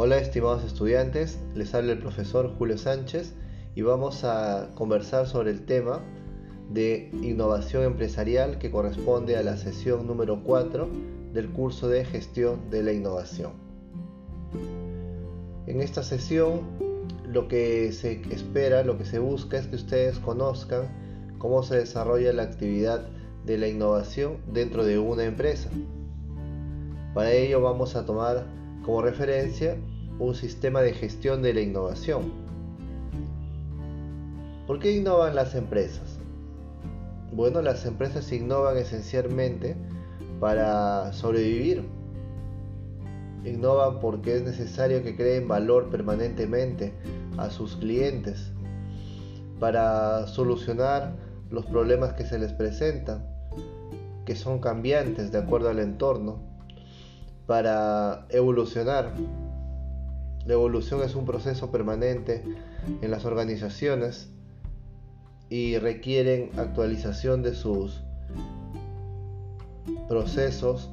Hola 0.00 0.18
estimados 0.18 0.62
estudiantes, 0.62 1.40
les 1.56 1.74
habla 1.74 1.90
el 1.90 1.98
profesor 1.98 2.54
Julio 2.56 2.78
Sánchez 2.78 3.34
y 3.74 3.82
vamos 3.82 4.22
a 4.22 4.70
conversar 4.76 5.26
sobre 5.26 5.50
el 5.50 5.66
tema 5.66 6.02
de 6.70 7.10
innovación 7.20 7.82
empresarial 7.82 8.60
que 8.60 8.70
corresponde 8.70 9.36
a 9.36 9.42
la 9.42 9.56
sesión 9.56 10.06
número 10.06 10.44
4 10.44 10.88
del 11.32 11.50
curso 11.50 11.88
de 11.88 12.04
gestión 12.04 12.70
de 12.70 12.84
la 12.84 12.92
innovación. 12.92 13.54
En 15.66 15.80
esta 15.80 16.04
sesión 16.04 16.60
lo 17.26 17.48
que 17.48 17.90
se 17.90 18.22
espera, 18.30 18.84
lo 18.84 18.98
que 18.98 19.04
se 19.04 19.18
busca 19.18 19.58
es 19.58 19.66
que 19.66 19.74
ustedes 19.74 20.20
conozcan 20.20 21.34
cómo 21.38 21.64
se 21.64 21.76
desarrolla 21.76 22.32
la 22.32 22.44
actividad 22.44 23.08
de 23.44 23.58
la 23.58 23.66
innovación 23.66 24.36
dentro 24.46 24.84
de 24.84 25.00
una 25.00 25.24
empresa. 25.24 25.70
Para 27.14 27.32
ello 27.32 27.60
vamos 27.60 27.96
a 27.96 28.06
tomar 28.06 28.58
como 28.84 29.02
referencia 29.02 29.76
un 30.18 30.34
sistema 30.34 30.80
de 30.80 30.92
gestión 30.92 31.42
de 31.42 31.54
la 31.54 31.60
innovación. 31.60 32.32
¿Por 34.66 34.78
qué 34.78 34.92
innovan 34.92 35.34
las 35.34 35.54
empresas? 35.54 36.18
Bueno, 37.32 37.62
las 37.62 37.86
empresas 37.86 38.30
innovan 38.32 38.76
esencialmente 38.76 39.76
para 40.40 41.12
sobrevivir. 41.12 41.84
Innovan 43.44 44.00
porque 44.00 44.36
es 44.36 44.42
necesario 44.42 45.02
que 45.02 45.16
creen 45.16 45.48
valor 45.48 45.90
permanentemente 45.90 46.92
a 47.36 47.50
sus 47.50 47.76
clientes, 47.76 48.52
para 49.60 50.26
solucionar 50.26 51.16
los 51.50 51.64
problemas 51.66 52.12
que 52.14 52.24
se 52.24 52.38
les 52.38 52.52
presentan, 52.52 53.24
que 54.26 54.34
son 54.34 54.58
cambiantes 54.58 55.32
de 55.32 55.38
acuerdo 55.38 55.70
al 55.70 55.78
entorno, 55.78 56.40
para 57.48 58.26
evolucionar. 58.28 59.14
La 60.44 60.52
evolución 60.52 61.02
es 61.02 61.14
un 61.14 61.24
proceso 61.24 61.70
permanente 61.70 62.44
en 63.00 63.10
las 63.10 63.24
organizaciones 63.24 64.28
y 65.48 65.78
requieren 65.78 66.50
actualización 66.58 67.42
de 67.42 67.54
sus 67.54 68.02
procesos, 70.08 70.90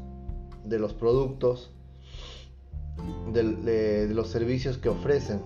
de 0.63 0.79
los 0.79 0.93
productos, 0.93 1.73
de, 3.33 4.07
los 4.13 4.29
servicios 4.29 4.77
que 4.77 4.87
ofrecen 4.87 5.41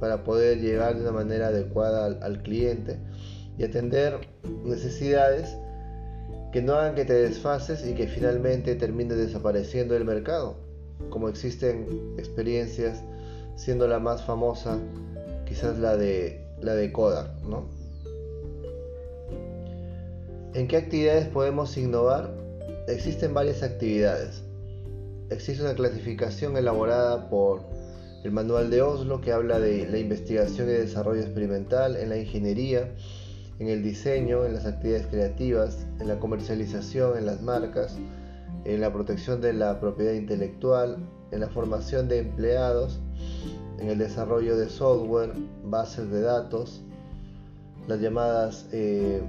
para 0.00 0.24
poder 0.24 0.58
llegar 0.58 0.96
de 0.96 1.02
una 1.02 1.12
manera 1.12 1.48
adecuada 1.48 2.06
al 2.06 2.42
cliente 2.42 2.98
y 3.56 3.62
atender 3.62 4.28
necesidades 4.64 5.56
que 6.52 6.62
no 6.62 6.74
hagan 6.74 6.94
que 6.94 7.04
te 7.04 7.14
desfases 7.14 7.86
y 7.86 7.94
que 7.94 8.06
finalmente 8.06 8.74
termine 8.74 9.14
desapareciendo 9.14 9.94
del 9.94 10.04
mercado, 10.04 10.56
como 11.10 11.28
existen 11.28 12.14
experiencias 12.18 13.02
siendo 13.56 13.88
la 13.88 13.98
más 13.98 14.24
famosa 14.24 14.78
quizás 15.46 15.78
la 15.78 15.96
de, 15.96 16.46
la 16.60 16.74
de 16.74 16.92
Kodak. 16.92 17.40
¿no? 17.42 17.66
¿En 20.54 20.68
qué 20.68 20.76
actividades 20.76 21.28
podemos 21.28 21.76
innovar? 21.76 22.34
Existen 22.86 23.34
varias 23.34 23.62
actividades. 23.62 24.42
Existe 25.30 25.62
una 25.62 25.74
clasificación 25.74 26.56
elaborada 26.56 27.28
por 27.28 27.60
el 28.24 28.32
Manual 28.32 28.70
de 28.70 28.82
Oslo 28.82 29.20
que 29.20 29.32
habla 29.32 29.60
de 29.60 29.86
la 29.88 29.98
investigación 29.98 30.68
y 30.68 30.72
desarrollo 30.72 31.20
experimental 31.20 31.96
en 31.96 32.08
la 32.08 32.16
ingeniería, 32.16 32.92
en 33.58 33.68
el 33.68 33.82
diseño, 33.82 34.44
en 34.44 34.54
las 34.54 34.66
actividades 34.66 35.06
creativas, 35.08 35.86
en 36.00 36.08
la 36.08 36.18
comercialización, 36.18 37.18
en 37.18 37.26
las 37.26 37.42
marcas, 37.42 37.96
en 38.64 38.80
la 38.80 38.92
protección 38.92 39.40
de 39.40 39.52
la 39.52 39.80
propiedad 39.80 40.12
intelectual, 40.12 40.98
en 41.30 41.40
la 41.40 41.48
formación 41.48 42.08
de 42.08 42.20
empleados, 42.20 43.00
en 43.78 43.88
el 43.88 43.98
desarrollo 43.98 44.56
de 44.56 44.68
software, 44.68 45.32
bases 45.64 46.10
de 46.10 46.20
datos, 46.20 46.82
las 47.86 48.00
llamadas 48.00 48.66
eh, 48.72 49.22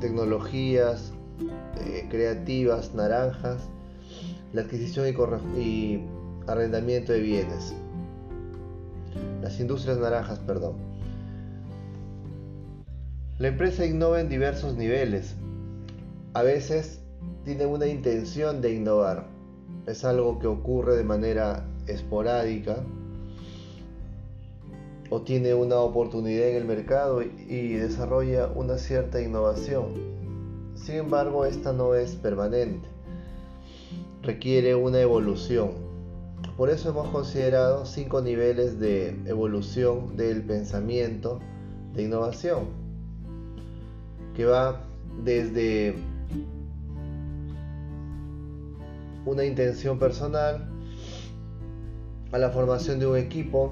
tecnologías 0.00 1.12
eh, 1.84 2.06
creativas 2.10 2.94
naranjas, 2.94 3.62
la 4.52 4.62
adquisición 4.62 5.06
y, 5.08 5.60
y 5.60 6.06
arrendamiento 6.46 7.12
de 7.12 7.20
bienes, 7.20 7.74
las 9.40 9.58
industrias 9.58 9.98
naranjas, 9.98 10.38
perdón. 10.40 10.74
La 13.42 13.48
empresa 13.48 13.84
innova 13.84 14.20
en 14.20 14.28
diversos 14.28 14.76
niveles. 14.76 15.34
A 16.32 16.44
veces 16.44 17.00
tiene 17.44 17.66
una 17.66 17.88
intención 17.88 18.60
de 18.60 18.72
innovar, 18.72 19.26
es 19.84 20.04
algo 20.04 20.38
que 20.38 20.46
ocurre 20.46 20.94
de 20.94 21.02
manera 21.02 21.66
esporádica 21.88 22.84
o 25.10 25.22
tiene 25.22 25.54
una 25.54 25.78
oportunidad 25.78 26.50
en 26.50 26.56
el 26.56 26.64
mercado 26.66 27.20
y, 27.20 27.72
desarrolla 27.72 28.46
una 28.54 28.78
cierta 28.78 29.20
innovación. 29.20 29.88
Sin 30.76 30.94
embargo, 30.94 31.44
esta 31.44 31.72
no 31.72 31.96
es 31.96 32.14
permanente, 32.14 32.86
requiere 34.22 34.76
una 34.76 35.00
evolución. 35.00 35.72
Por 36.56 36.70
eso 36.70 36.90
hemos 36.90 37.08
considerado 37.08 37.86
cinco 37.86 38.20
niveles 38.20 38.78
de 38.78 39.20
evolución 39.26 40.16
del 40.16 40.44
pensamiento 40.44 41.40
de 41.92 42.04
innovación, 42.04 42.81
que 44.34 44.44
va 44.44 44.84
desde 45.24 45.94
una 49.24 49.44
intención 49.44 49.98
personal, 49.98 50.68
a 52.32 52.38
la 52.38 52.50
formación 52.50 52.98
de 52.98 53.06
un 53.06 53.16
equipo, 53.16 53.70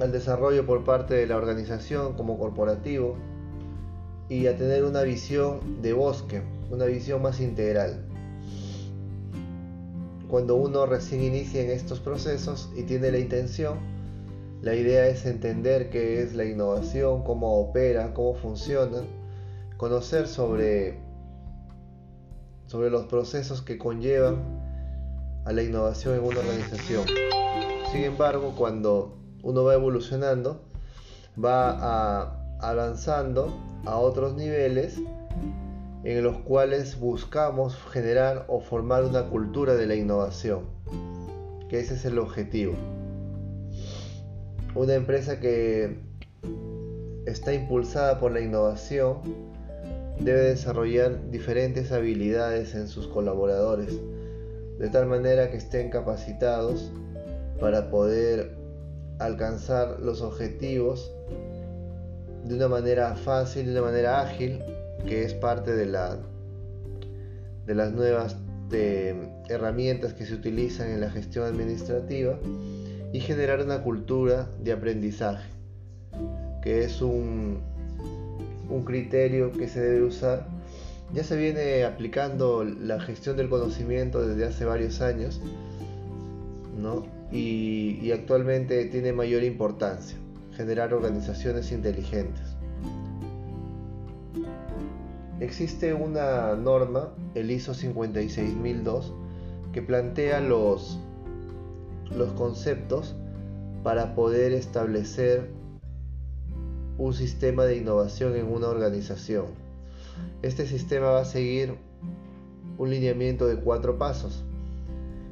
al 0.00 0.10
desarrollo 0.10 0.66
por 0.66 0.84
parte 0.84 1.14
de 1.14 1.26
la 1.26 1.36
organización 1.36 2.14
como 2.14 2.38
corporativo 2.38 3.16
y 4.28 4.46
a 4.46 4.56
tener 4.56 4.84
una 4.84 5.02
visión 5.02 5.80
de 5.80 5.92
bosque, 5.92 6.42
una 6.70 6.86
visión 6.86 7.22
más 7.22 7.40
integral. 7.40 8.04
Cuando 10.28 10.56
uno 10.56 10.86
recién 10.86 11.22
inicia 11.22 11.62
en 11.62 11.70
estos 11.70 12.00
procesos 12.00 12.70
y 12.74 12.82
tiene 12.82 13.12
la 13.12 13.18
intención, 13.18 13.78
la 14.62 14.76
idea 14.76 15.08
es 15.08 15.26
entender 15.26 15.90
qué 15.90 16.22
es 16.22 16.34
la 16.34 16.44
innovación, 16.44 17.24
cómo 17.24 17.58
opera, 17.60 18.14
cómo 18.14 18.34
funciona, 18.34 19.02
conocer 19.76 20.28
sobre 20.28 21.00
sobre 22.68 22.88
los 22.88 23.04
procesos 23.04 23.60
que 23.60 23.76
conllevan 23.76 24.36
a 25.44 25.52
la 25.52 25.62
innovación 25.62 26.14
en 26.14 26.24
una 26.24 26.38
organización. 26.38 27.04
Sin 27.90 28.04
embargo, 28.04 28.54
cuando 28.56 29.18
uno 29.42 29.64
va 29.64 29.74
evolucionando, 29.74 30.62
va 31.36 32.32
avanzando 32.60 33.52
a 33.84 33.98
otros 33.98 34.36
niveles 34.36 34.96
en 36.04 36.22
los 36.22 36.38
cuales 36.38 36.98
buscamos 36.98 37.76
generar 37.92 38.46
o 38.48 38.60
formar 38.60 39.04
una 39.04 39.24
cultura 39.24 39.74
de 39.74 39.86
la 39.86 39.96
innovación, 39.96 40.64
que 41.68 41.80
ese 41.80 41.94
es 41.94 42.04
el 42.04 42.18
objetivo. 42.18 42.74
Una 44.74 44.94
empresa 44.94 45.38
que 45.38 45.98
está 47.26 47.52
impulsada 47.52 48.18
por 48.18 48.32
la 48.32 48.40
innovación 48.40 49.18
debe 50.18 50.40
desarrollar 50.40 51.30
diferentes 51.30 51.92
habilidades 51.92 52.74
en 52.74 52.88
sus 52.88 53.06
colaboradores, 53.06 54.00
de 54.78 54.88
tal 54.88 55.06
manera 55.06 55.50
que 55.50 55.58
estén 55.58 55.90
capacitados 55.90 56.90
para 57.60 57.90
poder 57.90 58.56
alcanzar 59.18 60.00
los 60.00 60.22
objetivos 60.22 61.12
de 62.44 62.54
una 62.54 62.68
manera 62.68 63.14
fácil, 63.14 63.66
de 63.66 63.72
una 63.72 63.82
manera 63.82 64.22
ágil, 64.22 64.58
que 65.06 65.22
es 65.24 65.34
parte 65.34 65.74
de, 65.74 65.84
la, 65.84 66.18
de 67.66 67.74
las 67.74 67.92
nuevas 67.92 68.36
herramientas 69.50 70.14
que 70.14 70.24
se 70.24 70.32
utilizan 70.32 70.90
en 70.90 71.02
la 71.02 71.10
gestión 71.10 71.44
administrativa 71.44 72.38
y 73.12 73.20
generar 73.20 73.60
una 73.60 73.82
cultura 73.82 74.48
de 74.62 74.72
aprendizaje, 74.72 75.48
que 76.62 76.84
es 76.84 77.02
un, 77.02 77.60
un 78.68 78.84
criterio 78.84 79.52
que 79.52 79.68
se 79.68 79.80
debe 79.80 80.02
usar. 80.04 80.46
Ya 81.12 81.24
se 81.24 81.36
viene 81.36 81.84
aplicando 81.84 82.64
la 82.64 82.98
gestión 83.00 83.36
del 83.36 83.50
conocimiento 83.50 84.26
desde 84.26 84.46
hace 84.46 84.64
varios 84.64 85.02
años 85.02 85.42
¿no? 86.80 87.04
y, 87.30 87.98
y 88.00 88.12
actualmente 88.12 88.86
tiene 88.86 89.12
mayor 89.12 89.44
importancia 89.44 90.16
generar 90.56 90.94
organizaciones 90.94 91.72
inteligentes. 91.72 92.56
Existe 95.40 95.92
una 95.92 96.54
norma, 96.54 97.08
el 97.34 97.50
ISO 97.50 97.74
56002, 97.74 99.12
que 99.72 99.82
plantea 99.82 100.40
los, 100.40 100.98
los 102.16 102.32
conceptos 102.32 103.14
para 103.82 104.14
poder 104.14 104.52
establecer 104.52 105.50
un 106.98 107.14
sistema 107.14 107.64
de 107.64 107.76
innovación 107.76 108.36
en 108.36 108.46
una 108.46 108.68
organización. 108.68 109.46
Este 110.42 110.66
sistema 110.66 111.10
va 111.10 111.20
a 111.22 111.24
seguir 111.24 111.76
un 112.78 112.90
lineamiento 112.90 113.46
de 113.46 113.56
cuatro 113.56 113.98
pasos. 113.98 114.44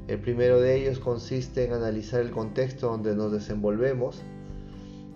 El 0.09 0.19
primero 0.21 0.61
de 0.61 0.77
ellos 0.77 0.99
consiste 0.99 1.65
en 1.65 1.73
analizar 1.73 2.21
el 2.21 2.31
contexto 2.31 2.89
donde 2.89 3.15
nos 3.15 3.31
desenvolvemos. 3.31 4.23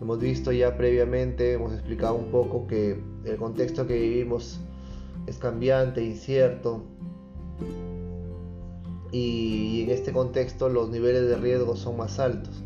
Hemos 0.01 0.21
visto 0.21 0.53
ya 0.53 0.77
previamente, 0.77 1.55
hemos 1.55 1.73
explicado 1.73 2.15
un 2.15 2.31
poco 2.31 2.67
que 2.67 3.01
el 3.25 3.37
contexto 3.37 3.87
que 3.87 3.99
vivimos 3.99 4.61
es 5.27 5.39
cambiante, 5.39 6.05
incierto, 6.05 6.85
y 9.15 9.85
en 9.85 9.91
este 9.91 10.13
contexto 10.13 10.69
los 10.69 10.91
niveles 10.91 11.29
de 11.29 11.37
riesgo 11.37 11.77
son 11.77 11.97
más 11.97 12.19
altos. 12.19 12.65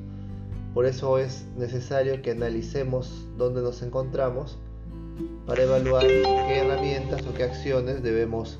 Por 0.73 0.87
eso 0.87 1.19
es 1.19 1.47
necesario 1.59 2.23
que 2.23 2.31
analicemos 2.31 3.29
dónde 3.37 3.61
nos 3.61 3.83
encontramos 3.83 4.59
para 5.45 5.65
evaluar 5.65 6.07
qué 6.07 6.61
herramientas 6.61 7.27
o 7.27 7.35
qué 7.35 7.45
acciones 7.45 8.03
debemos 8.03 8.59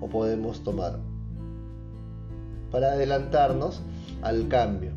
o 0.00 0.08
podemos 0.08 0.64
tomar 0.64 0.98
para 2.70 2.92
adelantarnos 2.92 3.82
al 4.22 4.48
cambio. 4.48 4.92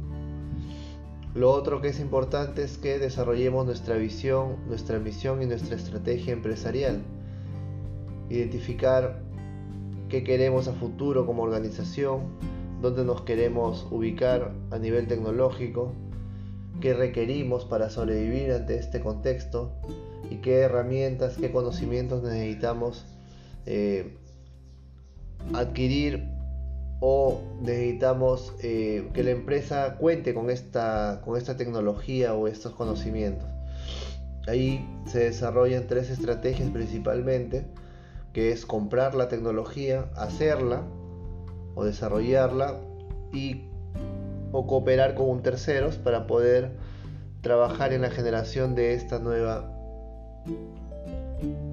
Lo 1.36 1.52
otro 1.52 1.82
que 1.82 1.90
es 1.90 2.00
importante 2.00 2.64
es 2.64 2.78
que 2.78 3.00
desarrollemos 3.00 3.66
nuestra 3.66 3.96
visión, 3.96 4.66
nuestra 4.66 4.98
misión 4.98 5.44
y 5.44 5.46
nuestra 5.46 5.76
estrategia 5.76 6.32
empresarial. 6.32 7.02
Identificar 8.30 9.29
qué 10.10 10.24
queremos 10.24 10.68
a 10.68 10.74
futuro 10.74 11.26
como 11.26 11.44
organización, 11.44 12.22
dónde 12.82 13.06
nos 13.06 13.22
queremos 13.22 13.88
ubicar 13.92 14.52
a 14.72 14.78
nivel 14.78 15.08
tecnológico, 15.08 15.94
qué 16.82 16.94
requerimos 16.94 17.66
para 17.66 17.90
sobrevivir 17.90 18.52
ante 18.52 18.78
este 18.78 19.00
contexto 19.02 19.72
y 20.30 20.38
qué 20.38 20.60
herramientas, 20.62 21.38
qué 21.38 21.52
conocimientos 21.52 22.24
necesitamos 22.24 23.06
eh, 23.66 24.18
adquirir 25.54 26.28
o 27.02 27.42
necesitamos 27.62 28.54
eh, 28.62 29.10
que 29.14 29.24
la 29.24 29.32
empresa 29.32 29.96
cuente 29.98 30.34
con 30.34 30.50
esta, 30.50 31.22
con 31.24 31.38
esta 31.38 31.56
tecnología 31.56 32.34
o 32.34 32.48
estos 32.48 32.74
conocimientos. 32.74 33.48
Ahí 34.48 34.86
se 35.06 35.20
desarrollan 35.20 35.88
tres 35.88 36.10
estrategias 36.10 36.70
principalmente, 36.70 37.66
que 38.34 38.52
es 38.52 38.66
comprar 38.66 39.16
la 39.16 39.28
tecnología, 39.28 40.10
hacerla 40.16 40.84
o 41.76 41.84
desarrollarla 41.84 42.80
y 43.34 43.66
o 44.52 44.66
cooperar 44.66 45.16
con 45.16 45.42
terceros 45.42 45.98
para 45.98 46.28
poder 46.28 46.72
trabajar 47.42 47.94
en 47.94 48.02
la 48.02 48.10
generación 48.10 48.76
de 48.76 48.94
esta 48.94 49.20
nueva 49.20 49.72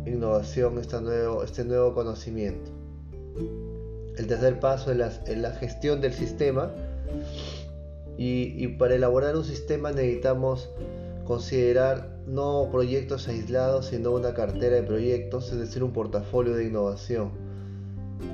innovación, 0.06 0.79
esta 0.79 1.00
nuevo, 1.00 1.43
este 1.43 1.64
nuevo 1.64 1.94
conocimiento. 1.94 2.70
El 4.17 4.26
tercer 4.26 4.61
paso 4.61 4.93
es 4.93 5.37
la, 5.37 5.50
gestión 5.53 6.00
del 6.00 6.12
sistema 6.12 6.70
y, 8.17 8.55
y, 8.64 8.69
para 8.69 8.94
elaborar 8.94 9.37
un 9.37 9.44
sistema 9.44 9.93
necesitamos 9.93 10.70
considerar 11.26 12.15
no 12.26 12.69
proyectos 12.70 13.28
aislados, 13.28 13.87
sino 13.87 14.12
una 14.12 14.34
cartera 14.34 14.76
de 14.76 14.82
proyectos, 14.82 15.52
es 15.52 15.58
decir, 15.58 15.82
un 15.82 15.93
portafolio 15.93 16.55
de 16.55 16.64
innovación. 16.64 17.31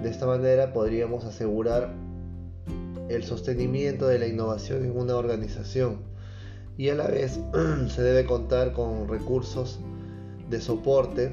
De 0.03 0.09
esta 0.09 0.27
manera 0.27 0.73
podríamos 0.73 1.25
asegurar 1.25 1.93
el 3.09 3.25
sostenimiento 3.25 4.07
de 4.07 4.19
la 4.19 4.27
innovación 4.27 4.85
en 4.85 4.97
una 4.97 5.17
organización 5.17 5.99
y 6.79 6.89
a 6.89 6.95
la 6.95 7.09
vez 7.09 7.39
se 7.89 8.03
debe 8.03 8.25
contar 8.25 8.73
con 8.73 9.09
recursos 9.09 9.79
de 10.49 10.61
soporte 10.61 11.33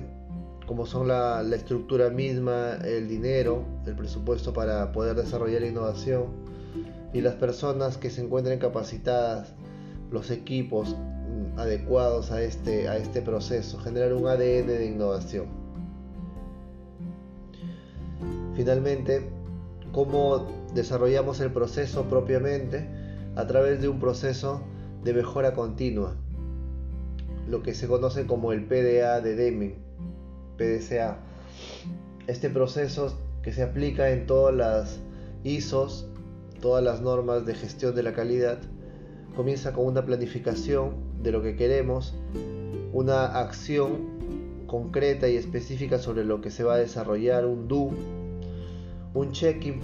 como 0.69 0.85
son 0.85 1.07
la, 1.07 1.41
estructura 1.51 2.11
misma, 2.11 2.75
el 2.85 3.07
dinero, 3.07 3.65
el 3.87 3.95
presupuesto 3.95 4.53
para 4.53 4.91
poder 4.91 5.15
desarrollar 5.15 5.61
la 5.61 5.67
innovación 5.67 6.25
y 7.11 7.21
las 7.21 7.33
personas 7.33 7.97
que 7.97 8.11
se 8.11 8.21
encuentren 8.21 8.59
capacitadas, 8.59 9.51
los 10.11 10.29
equipos 10.29 10.95
adecuados 11.59 12.31
a 12.31 12.41
este, 12.41 12.87
a 12.87 12.97
este 12.97 13.21
proceso, 13.21 13.77
generar 13.79 14.13
un 14.13 14.27
ADN 14.27 14.67
de 14.67 14.85
innovación. 14.85 15.47
Finalmente, 18.55 19.29
cómo 19.91 20.47
desarrollamos 20.73 21.39
el 21.41 21.51
proceso 21.51 22.05
propiamente 22.05 22.87
a 23.35 23.45
través 23.45 23.81
de 23.81 23.89
un 23.89 23.99
proceso 23.99 24.61
de 25.03 25.13
mejora 25.13 25.53
continua, 25.53 26.15
lo 27.47 27.61
que 27.61 27.73
se 27.73 27.87
conoce 27.87 28.25
como 28.25 28.53
el 28.53 28.65
PDA 28.65 29.21
de 29.21 29.35
Deming 29.35 29.75
PDCA. 30.57 31.17
Este 32.27 32.49
proceso 32.49 33.17
que 33.41 33.51
se 33.51 33.63
aplica 33.63 34.11
en 34.11 34.27
todas 34.27 34.55
las 34.55 34.99
ISOs, 35.43 36.07
todas 36.61 36.83
las 36.83 37.01
normas 37.01 37.45
de 37.45 37.55
gestión 37.55 37.95
de 37.95 38.03
la 38.03 38.13
calidad, 38.13 38.59
comienza 39.35 39.73
con 39.73 39.85
una 39.85 40.05
planificación 40.05 40.95
de 41.21 41.31
lo 41.31 41.41
que 41.41 41.55
queremos, 41.55 42.15
una 42.93 43.25
acción 43.39 44.65
concreta 44.67 45.27
y 45.27 45.35
específica 45.35 45.97
sobre 45.99 46.23
lo 46.23 46.41
que 46.41 46.51
se 46.51 46.63
va 46.63 46.75
a 46.75 46.77
desarrollar, 46.77 47.45
un 47.45 47.67
do, 47.67 47.91
un 49.13 49.31
check-in 49.31 49.81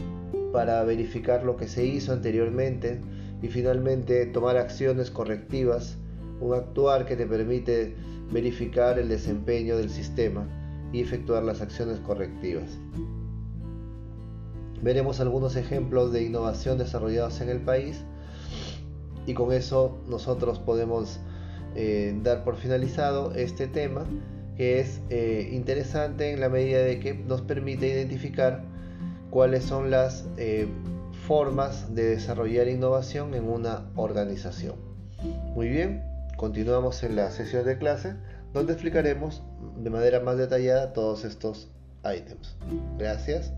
para 0.53 0.83
verificar 0.83 1.43
lo 1.43 1.57
que 1.57 1.67
se 1.67 1.85
hizo 1.85 2.13
anteriormente 2.13 3.01
y 3.41 3.47
finalmente 3.47 4.25
tomar 4.27 4.57
acciones 4.57 5.11
correctivas, 5.11 5.97
un 6.39 6.53
actuar 6.53 7.05
que 7.05 7.15
te 7.15 7.25
permite 7.25 7.95
verificar 8.31 8.99
el 8.99 9.09
desempeño 9.09 9.77
del 9.77 9.89
sistema 9.89 10.47
y 10.91 11.01
efectuar 11.01 11.43
las 11.43 11.61
acciones 11.61 11.99
correctivas. 11.99 12.77
Veremos 14.81 15.19
algunos 15.19 15.55
ejemplos 15.55 16.11
de 16.11 16.23
innovación 16.23 16.77
desarrollados 16.77 17.41
en 17.41 17.49
el 17.49 17.61
país 17.61 18.03
y 19.25 19.33
con 19.33 19.51
eso 19.51 19.97
nosotros 20.07 20.59
podemos 20.59 21.19
eh, 21.75 22.17
dar 22.23 22.43
por 22.43 22.55
finalizado 22.55 23.33
este 23.33 23.67
tema 23.67 24.05
que 24.55 24.79
es 24.79 25.01
eh, 25.09 25.49
interesante 25.51 26.31
en 26.31 26.39
la 26.39 26.49
medida 26.49 26.79
de 26.79 26.99
que 26.99 27.13
nos 27.13 27.41
permite 27.41 27.87
identificar 27.87 28.63
cuáles 29.29 29.65
son 29.65 29.91
las 29.91 30.25
eh, 30.37 30.67
formas 31.27 31.93
de 31.93 32.11
desarrollar 32.11 32.69
innovación 32.69 33.33
en 33.33 33.49
una 33.49 33.89
organización. 33.95 34.75
Muy 35.53 35.67
bien, 35.67 36.03
continuamos 36.37 37.03
en 37.03 37.17
la 37.17 37.31
sesión 37.31 37.65
de 37.65 37.77
clase 37.77 38.15
donde 38.53 38.71
explicaremos 38.71 39.43
de 39.77 39.89
manera 39.89 40.21
más 40.21 40.37
detallada 40.37 40.93
todos 40.93 41.25
estos 41.25 41.69
ítems. 42.05 42.55
Gracias. 42.97 43.51